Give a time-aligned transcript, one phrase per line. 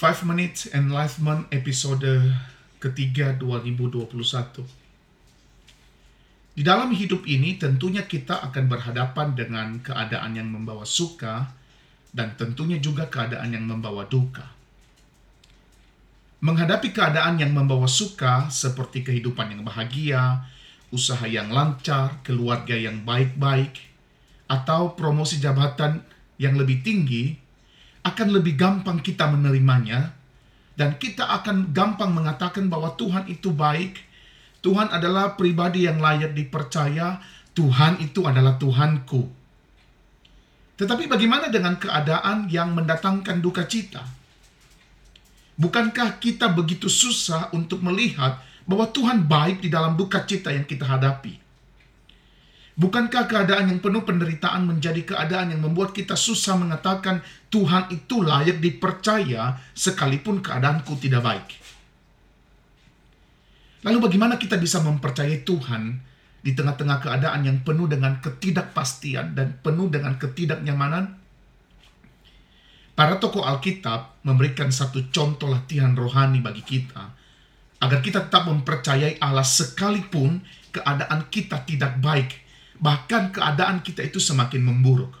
[0.00, 2.32] 5 Minutes Enlightenment episode
[2.80, 4.64] ketiga 2021.
[6.56, 11.52] Di dalam hidup ini tentunya kita akan berhadapan dengan keadaan yang membawa suka
[12.16, 14.48] dan tentunya juga keadaan yang membawa duka.
[16.48, 20.48] Menghadapi keadaan yang membawa suka seperti kehidupan yang bahagia,
[20.88, 23.76] usaha yang lancar, keluarga yang baik-baik,
[24.48, 26.00] atau promosi jabatan
[26.40, 27.49] yang lebih tinggi,
[28.00, 30.16] akan lebih gampang kita menerimanya
[30.80, 34.00] dan kita akan gampang mengatakan bahwa Tuhan itu baik,
[34.64, 37.20] Tuhan adalah pribadi yang layak dipercaya,
[37.52, 39.28] Tuhan itu adalah Tuhanku.
[40.80, 44.00] Tetapi bagaimana dengan keadaan yang mendatangkan duka cita?
[45.60, 50.88] Bukankah kita begitu susah untuk melihat bahwa Tuhan baik di dalam duka cita yang kita
[50.88, 51.49] hadapi?
[52.80, 57.20] Bukankah keadaan yang penuh penderitaan menjadi keadaan yang membuat kita susah mengatakan
[57.52, 61.48] Tuhan itu layak dipercaya sekalipun keadaanku tidak baik?
[63.84, 66.00] Lalu bagaimana kita bisa mempercayai Tuhan
[66.40, 71.20] di tengah-tengah keadaan yang penuh dengan ketidakpastian dan penuh dengan ketidaknyamanan?
[72.96, 77.12] Para tokoh Alkitab memberikan satu contoh latihan rohani bagi kita
[77.76, 80.40] agar kita tetap mempercayai Allah sekalipun
[80.72, 82.48] keadaan kita tidak baik
[82.80, 85.12] bahkan keadaan kita itu semakin memburuk.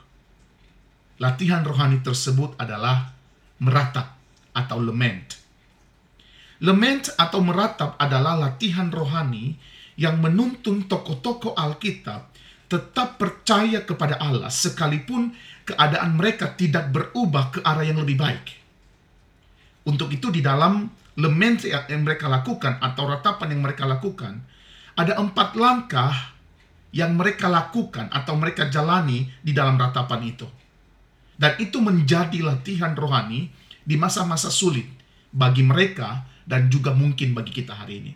[1.20, 3.12] Latihan rohani tersebut adalah
[3.60, 4.16] meratap
[4.56, 5.36] atau lament.
[6.64, 9.56] Lament atau meratap adalah latihan rohani
[10.00, 12.32] yang menuntun tokoh-tokoh Alkitab
[12.72, 15.36] tetap percaya kepada Allah sekalipun
[15.68, 18.46] keadaan mereka tidak berubah ke arah yang lebih baik.
[19.84, 20.88] Untuk itu di dalam
[21.20, 24.40] lament yang mereka lakukan atau ratapan yang mereka lakukan,
[24.96, 26.12] ada empat langkah
[26.90, 30.46] yang mereka lakukan atau mereka jalani di dalam ratapan itu.
[31.40, 33.48] Dan itu menjadi latihan rohani
[33.80, 34.84] di masa-masa sulit
[35.32, 38.12] bagi mereka dan juga mungkin bagi kita hari ini.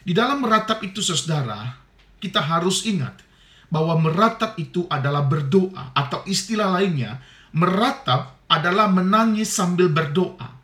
[0.00, 1.76] Di dalam meratap itu saudara,
[2.22, 3.20] kita harus ingat
[3.68, 7.20] bahwa meratap itu adalah berdoa atau istilah lainnya,
[7.52, 10.56] meratap adalah menangis sambil berdoa.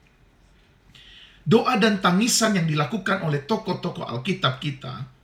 [1.47, 5.16] Doa dan tangisan yang dilakukan oleh tokoh-tokoh Alkitab kita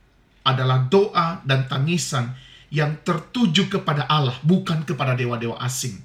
[0.43, 2.35] adalah doa dan tangisan
[2.73, 5.99] yang tertuju kepada Allah, bukan kepada dewa-dewa asing.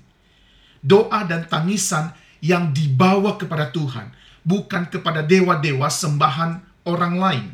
[0.79, 4.15] Doa dan tangisan yang dibawa kepada Tuhan,
[4.47, 7.47] bukan kepada dewa-dewa sembahan orang lain.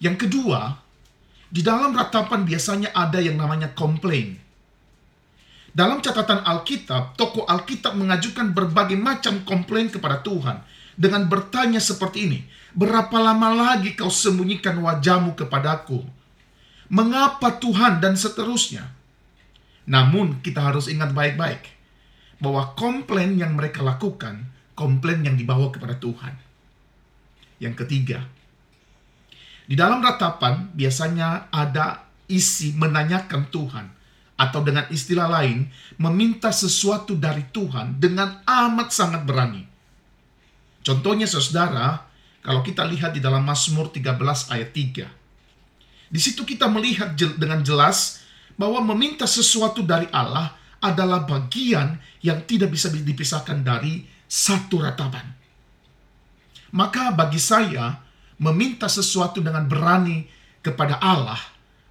[0.00, 0.80] Yang kedua,
[1.50, 4.38] di dalam ratapan biasanya ada yang namanya komplain.
[5.70, 10.62] Dalam catatan Alkitab, tokoh Alkitab mengajukan berbagai macam komplain kepada Tuhan
[10.98, 16.06] dengan bertanya seperti ini, Berapa lama lagi kau sembunyikan wajahmu kepadaku?
[16.86, 18.94] Mengapa Tuhan dan seterusnya?
[19.90, 21.66] Namun kita harus ingat baik-baik
[22.38, 24.46] bahwa komplain yang mereka lakukan,
[24.78, 26.34] komplain yang dibawa kepada Tuhan.
[27.58, 28.22] Yang ketiga,
[29.66, 33.86] di dalam ratapan biasanya ada isi menanyakan Tuhan
[34.40, 35.68] atau dengan istilah lain
[36.00, 39.68] meminta sesuatu dari Tuhan dengan amat sangat berani.
[40.80, 42.08] Contohnya saudara,
[42.40, 44.16] kalau kita lihat di dalam Mazmur 13
[44.48, 46.08] ayat 3.
[46.10, 48.24] Di situ kita melihat dengan jelas
[48.56, 55.36] bahwa meminta sesuatu dari Allah adalah bagian yang tidak bisa dipisahkan dari satu ratapan.
[56.72, 58.00] Maka bagi saya,
[58.40, 60.24] meminta sesuatu dengan berani
[60.64, 61.38] kepada Allah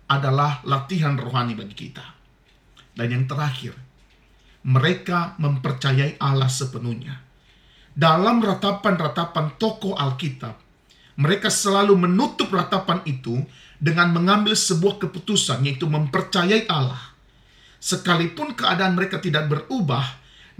[0.09, 2.18] adalah latihan rohani bagi kita.
[2.99, 3.79] Dan yang terakhir,
[4.67, 7.29] mereka mempercayai Allah sepenuhnya
[7.99, 10.55] dalam ratapan-ratapan toko Alkitab,
[11.19, 13.43] mereka selalu menutup ratapan itu
[13.75, 17.11] dengan mengambil sebuah keputusan, yaitu mempercayai Allah.
[17.83, 20.03] Sekalipun keadaan mereka tidak berubah,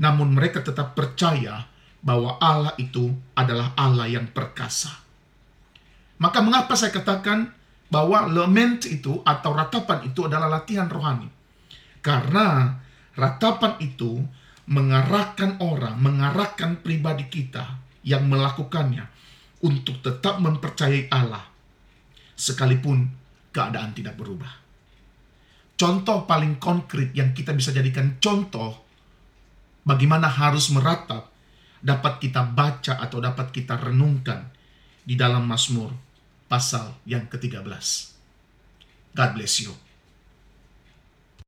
[0.04, 1.64] namun mereka tetap percaya
[2.04, 3.08] bahwa Allah itu
[3.40, 4.92] adalah Allah yang perkasa.
[6.20, 7.56] Maka mengapa saya katakan
[7.88, 11.39] bahwa lament itu atau ratapan itu adalah latihan rohani?
[12.00, 12.80] Karena
[13.16, 14.24] ratapan itu
[14.70, 19.10] mengarahkan orang, mengarahkan pribadi kita yang melakukannya
[19.66, 21.44] untuk tetap mempercayai Allah
[22.40, 23.12] sekalipun
[23.52, 24.52] keadaan tidak berubah.
[25.80, 28.84] Contoh paling konkret yang kita bisa jadikan contoh
[29.84, 31.32] bagaimana harus meratap
[31.80, 34.52] dapat kita baca atau dapat kita renungkan
[35.04, 35.96] di dalam Mazmur
[36.52, 37.64] pasal yang ke-13.
[39.16, 39.89] God bless you.